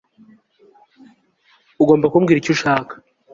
[1.81, 2.93] ugomba kumbwira icyo ushaka